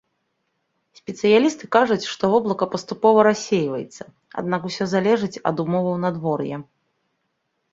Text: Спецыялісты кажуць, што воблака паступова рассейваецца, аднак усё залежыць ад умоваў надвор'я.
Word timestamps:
Спецыялісты 0.99 1.65
кажуць, 1.75 2.05
што 2.13 2.23
воблака 2.33 2.65
паступова 2.73 3.27
рассейваецца, 3.29 4.03
аднак 4.43 4.61
усё 4.71 4.83
залежыць 4.95 5.41
ад 5.51 5.55
умоваў 5.65 5.95
надвор'я. 6.07 6.57